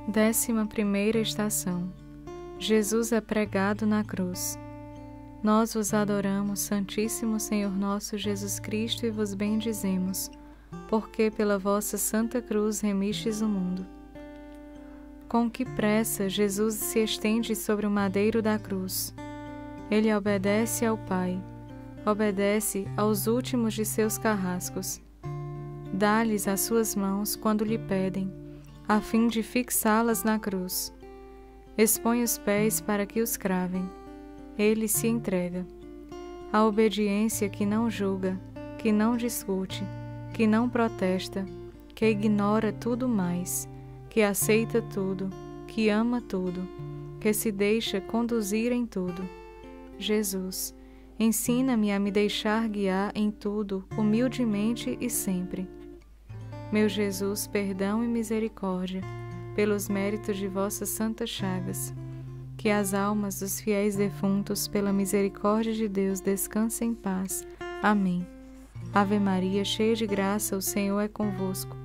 Décima 0.08 0.68
primeira 0.68 1.20
estação. 1.20 1.92
Jesus 2.60 3.12
é 3.12 3.20
pregado 3.20 3.88
na 3.88 4.04
cruz. 4.04 4.58
Nós 5.42 5.74
vos 5.74 5.96
adoramos, 5.96 6.60
Santíssimo 6.60 7.40
Senhor 7.40 7.76
nosso 7.76 8.16
Jesus 8.16 8.60
Cristo, 8.60 9.08
e 9.08 9.10
vos 9.10 9.34
bendizemos, 9.34 10.30
porque 10.88 11.32
pela 11.32 11.58
vossa 11.58 11.98
santa 11.98 12.40
cruz 12.40 12.82
remistes 12.82 13.42
o 13.42 13.48
mundo. 13.48 13.84
Com 15.28 15.50
que 15.50 15.66
pressa 15.66 16.30
Jesus 16.30 16.76
se 16.76 17.00
estende 17.00 17.56
sobre 17.56 17.88
o 17.88 17.92
madeiro 17.92 18.44
da 18.44 18.60
cruz. 18.60 19.12
Ele 19.90 20.14
obedece 20.14 20.86
ao 20.86 21.00
Pai, 21.00 21.42
obedece 22.06 22.88
aos 22.96 23.26
últimos 23.26 23.74
de 23.74 23.84
seus 23.84 24.20
carrascos. 24.20 25.02
Dá-lhes 25.92 26.48
as 26.48 26.62
suas 26.62 26.96
mãos 26.96 27.36
quando 27.36 27.66
lhe 27.66 27.80
pedem 27.80 28.45
a 28.88 29.01
fim 29.01 29.27
de 29.27 29.42
fixá-las 29.42 30.24
na 30.24 30.38
cruz. 30.38 30.94
Expõe 31.75 32.22
os 32.22 32.38
pés 32.38 32.80
para 32.80 33.04
que 33.06 33.20
os 33.20 33.36
cravem. 33.36 33.89
Ele 34.58 34.88
se 34.88 35.08
entrega. 35.08 35.65
A 36.54 36.63
obediência 36.63 37.50
que 37.50 37.65
não 37.65 37.89
julga, 37.89 38.39
que 38.77 38.92
não 38.92 39.18
discute, 39.18 39.84
que 40.36 40.46
não 40.46 40.70
protesta, 40.70 41.46
que 41.96 42.08
ignora 42.08 42.72
tudo 42.72 43.10
mais, 43.10 43.68
que 44.08 44.22
aceita 44.22 44.84
tudo, 44.84 45.32
que 45.68 45.89
ama 45.89 46.22
tudo, 46.22 46.70
que 47.20 47.34
se 47.34 47.51
deixa 47.51 48.00
conduzir 48.00 48.72
em 48.72 48.86
tudo. 48.86 49.27
Jesus, 49.98 50.75
ensina-me 51.18 51.92
a 51.92 52.00
me 52.00 52.12
deixar 52.12 52.70
guiar 52.70 53.12
em 53.15 53.32
tudo, 53.32 53.84
humildemente 53.98 54.96
e 55.01 55.10
sempre 55.10 55.75
meu 56.72 56.89
Jesus, 56.89 57.48
perdão 57.48 58.03
e 58.03 58.07
misericórdia, 58.07 59.01
pelos 59.55 59.88
méritos 59.88 60.36
de 60.38 60.48
vossas 60.48 60.89
santas 60.89 61.29
chagas, 61.29 61.93
que 62.57 62.69
as 62.69 62.93
almas 62.93 63.39
dos 63.39 63.60
fiéis 63.60 63.95
defuntos, 63.95 64.67
pela 64.67 64.91
misericórdia 64.91 65.74
de 65.74 65.88
Deus, 65.88 66.19
descansem 66.19 66.89
em 66.89 66.93
paz. 66.93 67.45
Amém. 67.81 68.25
Ave 68.93 69.19
Maria, 69.19 69.63
cheia 69.63 69.95
de 69.95 70.07
graça, 70.07 70.57
o 70.57 70.62
Senhor 70.62 71.00
é 71.00 71.07
convosco. 71.07 71.75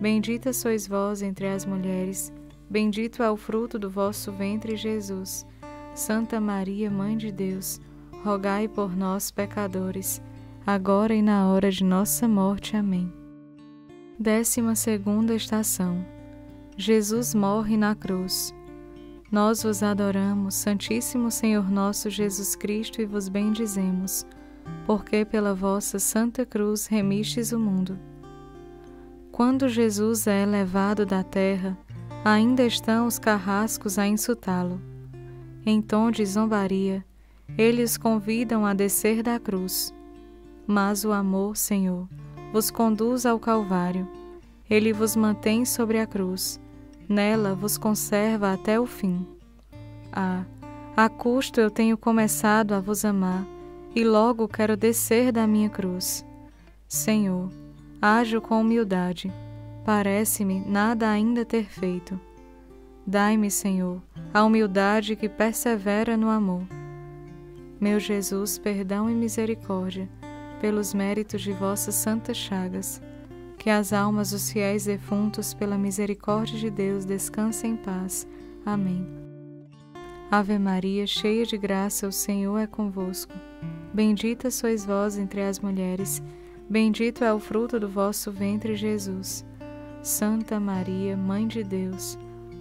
Bendita 0.00 0.52
sois 0.52 0.86
vós 0.86 1.22
entre 1.22 1.46
as 1.46 1.64
mulheres, 1.64 2.32
bendito 2.68 3.22
é 3.22 3.30
o 3.30 3.36
fruto 3.36 3.78
do 3.78 3.88
vosso 3.88 4.32
ventre, 4.32 4.76
Jesus. 4.76 5.46
Santa 5.94 6.40
Maria, 6.40 6.90
Mãe 6.90 7.16
de 7.16 7.30
Deus, 7.30 7.80
rogai 8.24 8.66
por 8.66 8.96
nós, 8.96 9.30
pecadores, 9.30 10.20
agora 10.66 11.14
e 11.14 11.22
na 11.22 11.48
hora 11.48 11.70
de 11.70 11.84
nossa 11.84 12.26
morte. 12.26 12.76
Amém. 12.76 13.23
Décima 14.18 14.76
segunda 14.76 15.34
estação. 15.34 16.06
Jesus 16.76 17.34
morre 17.34 17.76
na 17.76 17.96
cruz. 17.96 18.54
Nós 19.28 19.64
vos 19.64 19.82
adoramos, 19.82 20.54
Santíssimo 20.54 21.32
Senhor 21.32 21.68
nosso 21.68 22.08
Jesus 22.08 22.54
Cristo, 22.54 23.02
e 23.02 23.06
vos 23.06 23.28
bendizemos, 23.28 24.24
porque 24.86 25.24
pela 25.24 25.52
vossa 25.52 25.98
Santa 25.98 26.46
Cruz 26.46 26.86
remistes 26.86 27.50
o 27.50 27.58
mundo. 27.58 27.98
Quando 29.32 29.68
Jesus 29.68 30.28
é 30.28 30.44
elevado 30.44 31.04
da 31.04 31.24
terra, 31.24 31.76
ainda 32.24 32.64
estão 32.64 33.08
os 33.08 33.18
carrascos 33.18 33.98
a 33.98 34.06
insultá-lo. 34.06 34.80
Em 35.66 35.82
tom 35.82 36.12
de 36.12 36.24
zombaria, 36.24 37.04
eles 37.58 37.96
convidam 37.96 38.64
a 38.64 38.74
descer 38.74 39.24
da 39.24 39.40
cruz. 39.40 39.92
Mas 40.68 41.04
o 41.04 41.10
amor, 41.10 41.56
Senhor, 41.56 42.08
vos 42.54 42.70
conduz 42.70 43.26
ao 43.26 43.36
Calvário. 43.36 44.08
Ele 44.70 44.92
vos 44.92 45.16
mantém 45.16 45.64
sobre 45.64 45.98
a 45.98 46.06
cruz, 46.06 46.60
nela 47.08 47.52
vos 47.52 47.76
conserva 47.76 48.52
até 48.52 48.78
o 48.78 48.86
fim. 48.86 49.26
Ah, 50.12 50.44
a 50.96 51.08
custo 51.08 51.60
eu 51.60 51.68
tenho 51.68 51.98
começado 51.98 52.72
a 52.72 52.78
vos 52.78 53.04
amar, 53.04 53.44
e 53.92 54.04
logo 54.04 54.46
quero 54.46 54.76
descer 54.76 55.32
da 55.32 55.48
minha 55.48 55.68
cruz. 55.68 56.24
Senhor, 56.86 57.50
ajo 58.00 58.40
com 58.40 58.60
humildade, 58.60 59.32
parece-me 59.84 60.60
nada 60.60 61.10
ainda 61.10 61.44
ter 61.44 61.64
feito. 61.64 62.20
Dai-me, 63.04 63.50
Senhor, 63.50 64.00
a 64.32 64.44
humildade 64.44 65.16
que 65.16 65.28
persevera 65.28 66.16
no 66.16 66.30
amor. 66.30 66.62
Meu 67.80 67.98
Jesus, 67.98 68.58
perdão 68.58 69.10
e 69.10 69.12
misericórdia 69.12 70.08
pelos 70.60 70.94
méritos 70.94 71.42
de 71.42 71.52
vossas 71.52 71.94
santas 71.94 72.36
chagas, 72.36 73.00
que 73.58 73.70
as 73.70 73.92
almas 73.92 74.30
dos 74.30 74.50
fiéis 74.50 74.84
defuntos, 74.84 75.54
pela 75.54 75.78
misericórdia 75.78 76.58
de 76.58 76.70
Deus, 76.70 77.04
descansem 77.04 77.72
em 77.72 77.76
paz. 77.76 78.26
Amém. 78.64 79.06
Ave 80.30 80.58
Maria, 80.58 81.06
cheia 81.06 81.46
de 81.46 81.56
graça, 81.56 82.08
o 82.08 82.12
Senhor 82.12 82.58
é 82.58 82.66
convosco. 82.66 83.32
Bendita 83.92 84.50
sois 84.50 84.84
vós 84.84 85.16
entre 85.16 85.42
as 85.42 85.60
mulheres, 85.60 86.22
bendito 86.68 87.22
é 87.22 87.32
o 87.32 87.38
fruto 87.38 87.78
do 87.78 87.88
vosso 87.88 88.32
ventre, 88.32 88.74
Jesus. 88.74 89.44
Santa 90.02 90.58
Maria, 90.58 91.16
Mãe 91.16 91.46
de 91.46 91.62
Deus, 91.62 92.18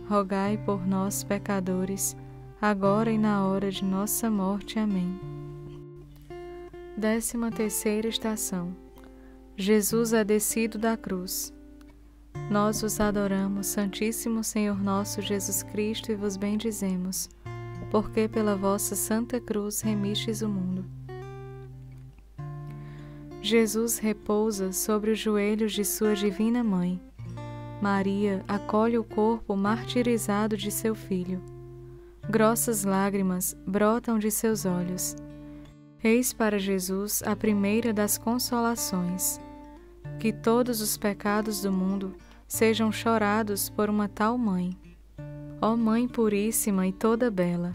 rogai 0.08 0.58
por 0.58 0.86
nós, 0.86 1.24
pecadores, 1.24 2.16
agora 2.62 3.12
e 3.12 3.18
na 3.18 3.46
hora 3.46 3.72
de 3.72 3.84
nossa 3.84 4.30
morte. 4.30 4.78
Amém. 4.78 5.33
Décima 6.96 7.50
terceira 7.50 8.08
estação. 8.08 8.76
Jesus 9.58 10.14
é 10.14 10.24
descido 10.24 10.78
da 10.78 10.96
cruz. 10.96 11.52
Nós 12.52 12.82
vos 12.82 13.00
adoramos, 13.00 13.66
Santíssimo 13.66 14.44
Senhor 14.44 14.80
nosso 14.80 15.20
Jesus 15.20 15.64
Cristo, 15.64 16.12
e 16.12 16.16
vos 16.16 16.38
bendizemos, 16.38 17.30
porque 17.90 18.28
pela 18.28 18.56
vossa 18.56 18.96
Santa 18.96 19.42
Cruz 19.42 19.82
remistes 19.82 20.44
o 20.44 20.50
mundo. 20.50 20.86
Jesus 23.42 23.98
repousa 23.98 24.72
sobre 24.72 25.12
os 25.12 25.20
joelhos 25.20 25.74
de 25.74 25.84
sua 25.84 26.16
divina 26.16 26.64
mãe. 26.64 27.02
Maria 27.82 28.46
acolhe 28.48 29.00
o 29.00 29.04
corpo 29.04 29.56
martirizado 29.56 30.56
de 30.56 30.70
seu 30.70 30.94
filho. 30.94 31.42
Grossas 32.30 32.84
lágrimas 32.84 33.58
brotam 33.66 34.20
de 34.20 34.30
seus 34.30 34.64
olhos 34.64 35.16
Eis 36.04 36.34
para 36.34 36.60
Jesus 36.60 37.24
a 37.26 37.34
primeira 37.34 37.94
das 37.94 38.18
consolações. 38.18 39.40
Que 40.20 40.34
todos 40.34 40.82
os 40.82 40.98
pecados 40.98 41.62
do 41.62 41.72
mundo 41.72 42.14
sejam 42.46 42.92
chorados 42.92 43.70
por 43.70 43.90
uma 43.90 44.10
tal 44.10 44.38
mãe. 44.38 44.78
Ó 45.62 45.78
Mãe 45.78 46.06
puríssima 46.06 46.86
e 46.86 46.92
toda 46.92 47.32
bela, 47.32 47.74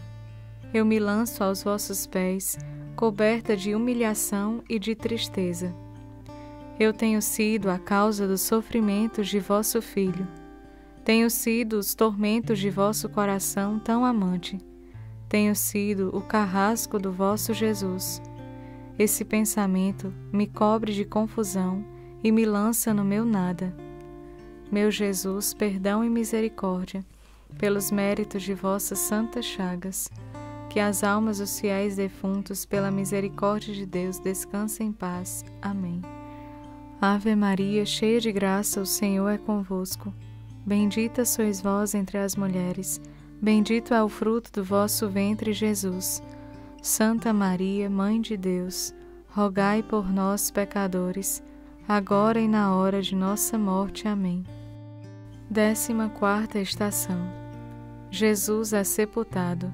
eu 0.71 0.85
me 0.85 0.99
lanço 0.99 1.43
aos 1.43 1.63
vossos 1.63 2.05
pés, 2.05 2.55
coberta 2.95 3.57
de 3.57 3.73
humilhação 3.73 4.63
e 4.69 4.77
de 4.77 4.93
tristeza. 4.93 5.73
Eu 6.79 6.93
tenho 6.93 7.23
sido 7.23 7.67
a 7.67 7.79
causa 7.79 8.27
dos 8.27 8.41
sofrimentos 8.41 9.27
de 9.27 9.39
vosso 9.39 9.81
filho. 9.81 10.27
Tenho 11.03 11.31
sido 11.31 11.79
os 11.79 11.95
tormentos 11.95 12.59
de 12.59 12.69
vosso 12.69 13.09
coração 13.09 13.79
tão 13.79 14.05
amante 14.05 14.68
tenho 15.29 15.55
sido 15.55 16.09
o 16.11 16.21
carrasco 16.21 16.97
do 16.97 17.11
vosso 17.11 17.53
Jesus. 17.53 18.19
Esse 18.97 19.23
pensamento 19.23 20.11
me 20.33 20.47
cobre 20.47 20.91
de 20.91 21.05
confusão 21.05 21.85
e 22.23 22.31
me 22.31 22.45
lança 22.45 22.93
no 22.93 23.05
meu 23.05 23.23
nada. 23.23 23.73
Meu 24.71 24.89
Jesus, 24.89 25.53
perdão 25.53 26.03
e 26.03 26.09
misericórdia, 26.09 27.05
pelos 27.57 27.91
méritos 27.91 28.41
de 28.41 28.53
vossas 28.55 28.99
santas 28.99 29.45
chagas, 29.45 30.09
que 30.67 30.79
as 30.79 31.03
almas 31.03 31.37
dos 31.37 31.59
fiéis 31.59 31.95
defuntos, 31.95 32.65
pela 32.65 32.91
misericórdia 32.91 33.73
de 33.73 33.85
Deus, 33.85 34.19
descansem 34.19 34.87
em 34.87 34.91
paz. 34.91 35.45
Amém. 35.61 36.01
Ave 36.99 37.35
Maria, 37.35 37.85
cheia 37.85 38.19
de 38.19 38.31
graça, 38.31 38.81
o 38.81 38.85
Senhor 38.85 39.29
é 39.29 39.37
convosco. 39.37 40.13
Bendita 40.65 41.23
sois 41.23 41.61
vós 41.61 41.95
entre 41.95 42.17
as 42.17 42.35
mulheres 42.35 42.99
Bendito 43.41 43.93
é 43.93 44.03
o 44.03 44.09
fruto 44.09 44.51
do 44.51 44.63
vosso 44.63 45.07
ventre, 45.07 45.53
Jesus. 45.53 46.21
Santa 46.81 47.31
Maria, 47.31 47.89
Mãe 47.89 48.19
de 48.19 48.35
Deus, 48.35 48.93
rogai 49.29 49.81
por 49.81 50.11
nós, 50.11 50.51
pecadores, 50.51 51.41
agora 51.87 52.39
e 52.39 52.47
na 52.47 52.75
hora 52.75 53.01
de 53.01 53.15
nossa 53.15 53.57
morte. 53.57 54.07
Amém. 54.07 54.43
Décima 55.49 56.09
quarta 56.09 56.59
estação. 56.59 57.17
Jesus 58.11 58.73
é 58.73 58.83
sepultado. 58.83 59.71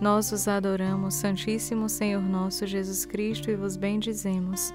Nós 0.00 0.32
os 0.32 0.48
adoramos, 0.48 1.14
Santíssimo 1.14 1.88
Senhor 1.88 2.22
nosso 2.22 2.66
Jesus 2.66 3.04
Cristo, 3.04 3.50
e 3.50 3.56
vos 3.56 3.76
bendizemos, 3.76 4.72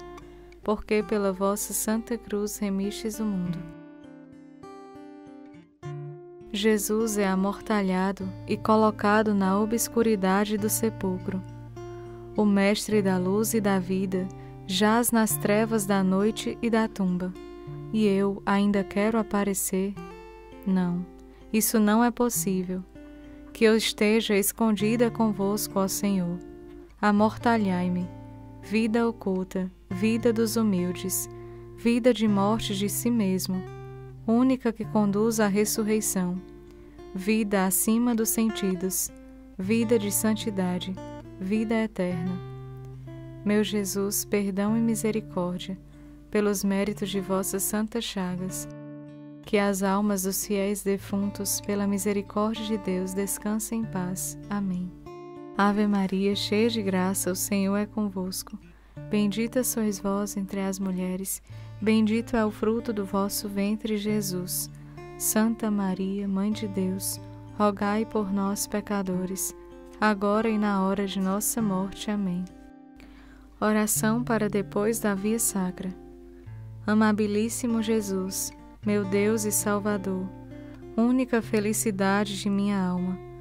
porque 0.62 1.02
pela 1.02 1.32
vossa 1.32 1.72
Santa 1.72 2.16
Cruz 2.16 2.58
remistes 2.58 3.18
o 3.18 3.24
mundo. 3.24 3.81
Jesus 6.54 7.16
é 7.16 7.26
amortalhado 7.26 8.28
e 8.46 8.58
colocado 8.58 9.34
na 9.34 9.58
obscuridade 9.58 10.58
do 10.58 10.68
sepulcro. 10.68 11.42
O 12.36 12.44
Mestre 12.44 13.00
da 13.00 13.16
luz 13.16 13.54
e 13.54 13.60
da 13.60 13.78
vida 13.78 14.28
jaz 14.66 15.10
nas 15.10 15.34
trevas 15.38 15.86
da 15.86 16.04
noite 16.04 16.58
e 16.60 16.68
da 16.68 16.86
tumba. 16.86 17.32
E 17.90 18.06
eu 18.06 18.42
ainda 18.44 18.84
quero 18.84 19.18
aparecer? 19.18 19.94
Não, 20.66 21.06
isso 21.50 21.80
não 21.80 22.04
é 22.04 22.10
possível. 22.10 22.84
Que 23.50 23.64
eu 23.64 23.74
esteja 23.74 24.36
escondida 24.36 25.10
convosco, 25.10 25.78
ó 25.78 25.88
Senhor. 25.88 26.38
Amortalhai-me, 27.00 28.06
vida 28.60 29.08
oculta, 29.08 29.72
vida 29.90 30.34
dos 30.34 30.56
humildes, 30.56 31.30
vida 31.78 32.12
de 32.12 32.28
morte 32.28 32.74
de 32.74 32.90
si 32.90 33.10
mesmo 33.10 33.81
única 34.26 34.72
que 34.72 34.84
conduz 34.84 35.40
à 35.40 35.46
ressurreição, 35.46 36.40
vida 37.14 37.66
acima 37.66 38.14
dos 38.14 38.28
sentidos, 38.28 39.10
vida 39.58 39.98
de 39.98 40.10
santidade, 40.10 40.94
vida 41.40 41.74
eterna. 41.74 42.38
Meu 43.44 43.64
Jesus, 43.64 44.24
perdão 44.24 44.76
e 44.76 44.80
misericórdia, 44.80 45.76
pelos 46.30 46.62
méritos 46.62 47.10
de 47.10 47.20
vossas 47.20 47.62
santas 47.62 48.04
chagas, 48.04 48.68
que 49.44 49.58
as 49.58 49.82
almas 49.82 50.22
dos 50.22 50.46
fiéis 50.46 50.82
defuntos, 50.82 51.60
pela 51.60 51.86
misericórdia 51.86 52.64
de 52.64 52.78
Deus, 52.78 53.12
descansem 53.12 53.80
em 53.80 53.84
paz. 53.84 54.38
Amém. 54.48 54.90
Ave 55.58 55.86
Maria, 55.86 56.34
cheia 56.34 56.70
de 56.70 56.80
graça, 56.80 57.30
o 57.30 57.36
Senhor 57.36 57.76
é 57.76 57.84
convosco. 57.84 58.58
Bendita 59.10 59.62
sois 59.62 59.98
vós 59.98 60.36
entre 60.36 60.60
as 60.60 60.78
mulheres, 60.78 61.42
bendito 61.82 62.36
é 62.36 62.44
o 62.44 62.50
fruto 62.50 62.92
do 62.92 63.04
vosso 63.04 63.48
ventre, 63.48 63.96
Jesus. 63.96 64.70
Santa 65.18 65.70
Maria, 65.70 66.26
Mãe 66.28 66.52
de 66.52 66.68
Deus, 66.68 67.20
rogai 67.58 68.04
por 68.06 68.32
nós, 68.32 68.66
pecadores, 68.66 69.54
agora 70.00 70.48
e 70.48 70.56
na 70.56 70.82
hora 70.82 71.06
de 71.06 71.20
nossa 71.20 71.60
morte. 71.60 72.10
Amém. 72.10 72.44
Oração 73.60 74.24
para 74.24 74.48
depois 74.48 74.98
da 74.98 75.14
via 75.14 75.38
sacra. 75.38 75.90
Amabilíssimo 76.86 77.82
Jesus, 77.82 78.52
meu 78.84 79.04
Deus 79.04 79.44
e 79.44 79.52
Salvador, 79.52 80.26
única 80.96 81.42
felicidade 81.42 82.40
de 82.40 82.48
minha 82.48 82.80
alma 82.80 83.32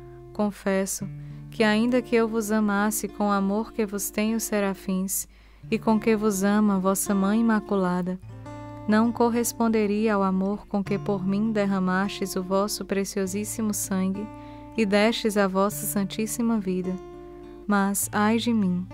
confesso 0.41 1.07
que, 1.51 1.63
ainda 1.63 2.01
que 2.01 2.15
eu 2.15 2.27
vos 2.27 2.51
amasse 2.51 3.07
com 3.07 3.27
o 3.27 3.31
amor 3.31 3.71
que 3.71 3.85
vos 3.85 4.09
tenho, 4.09 4.39
serafins, 4.39 5.27
e 5.69 5.77
com 5.77 5.99
que 5.99 6.15
vos 6.15 6.43
ama 6.43 6.79
vossa 6.79 7.13
Mãe 7.13 7.39
Imaculada, 7.39 8.19
não 8.87 9.11
corresponderia 9.11 10.15
ao 10.15 10.23
amor 10.23 10.65
com 10.67 10.83
que 10.83 10.97
por 10.97 11.25
mim 11.25 11.51
derramastes 11.51 12.35
o 12.35 12.43
vosso 12.43 12.83
preciosíssimo 12.83 13.73
sangue 13.73 14.25
e 14.75 14.85
destes 14.85 15.37
a 15.37 15.47
vossa 15.47 15.85
santíssima 15.85 16.59
vida. 16.59 16.93
Mas, 17.67 18.09
ai 18.11 18.37
de 18.37 18.53
mim, 18.53 18.85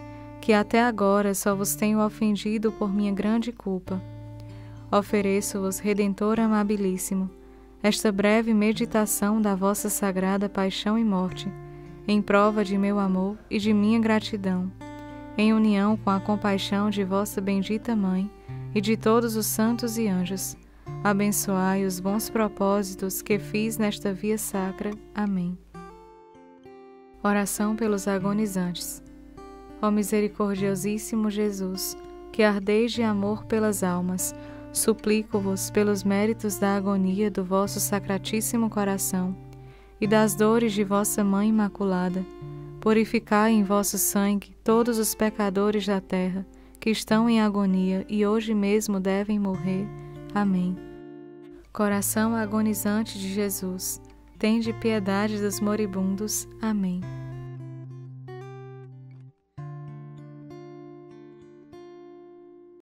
que 0.41 0.53
até 0.53 0.83
agora 0.83 1.33
só 1.33 1.55
vos 1.55 1.75
tenho 1.75 2.03
ofendido 2.03 2.71
por 2.71 2.93
minha 2.93 3.11
grande 3.11 3.51
culpa. 3.51 4.01
Ofereço-vos, 4.91 5.79
Redentor 5.79 6.39
amabilíssimo, 6.39 7.29
esta 7.81 8.11
breve 8.11 8.53
meditação 8.53 9.41
da 9.41 9.55
vossa 9.55 9.89
sagrada 9.89 10.49
paixão 10.49 10.97
e 10.97 11.03
morte, 11.03 11.51
em 12.07 12.21
prova 12.21 12.63
de 12.63 12.77
meu 12.77 12.99
amor 12.99 13.37
e 13.49 13.59
de 13.59 13.73
minha 13.73 13.99
gratidão, 13.99 14.71
em 15.37 15.53
união 15.53 15.97
com 15.97 16.09
a 16.09 16.19
compaixão 16.19 16.89
de 16.89 17.03
vossa 17.03 17.41
bendita 17.41 17.95
Mãe 17.95 18.29
e 18.77 18.81
de 18.81 18.95
todos 18.95 19.35
os 19.35 19.47
santos 19.47 19.97
e 19.97 20.07
anjos. 20.07 20.55
Abençoai 21.03 21.83
os 21.83 21.99
bons 21.99 22.29
propósitos 22.29 23.23
que 23.23 23.39
fiz 23.39 23.75
nesta 23.75 24.13
via 24.13 24.37
sacra. 24.37 24.91
Amém. 25.15 25.57
Oração 27.23 27.75
pelos 27.75 28.07
agonizantes. 28.07 29.01
Ó 29.81 29.89
misericordiosíssimo 29.89 31.31
Jesus, 31.31 31.97
que 32.31 32.43
ardeis 32.43 32.91
de 32.91 33.01
amor 33.01 33.45
pelas 33.45 33.81
almas, 33.81 34.35
suplico-vos 34.71 35.71
pelos 35.71 36.03
méritos 36.03 36.59
da 36.59 36.75
agonia 36.75 37.31
do 37.31 37.43
vosso 37.43 37.79
sacratíssimo 37.79 38.69
coração 38.69 39.35
e 39.99 40.05
das 40.05 40.35
dores 40.35 40.71
de 40.71 40.83
vossa 40.83 41.23
Mãe 41.23 41.49
Imaculada, 41.49 42.23
purificai 42.79 43.53
em 43.53 43.63
vosso 43.63 43.97
sangue 43.97 44.55
todos 44.63 44.99
os 44.99 45.15
pecadores 45.15 45.87
da 45.87 45.99
terra 45.99 46.45
que 46.87 46.91
estão 46.91 47.29
em 47.29 47.41
agonia 47.41 48.05
e 48.07 48.25
hoje 48.25 48.53
mesmo 48.53 48.97
devem 48.97 49.37
morrer. 49.37 49.85
Amém. 50.33 50.73
Coração 51.73 52.33
agonizante 52.33 53.19
de 53.19 53.27
Jesus, 53.27 54.01
tende 54.39 54.71
piedade 54.71 55.37
dos 55.37 55.59
moribundos. 55.59 56.47
Amém. 56.61 57.01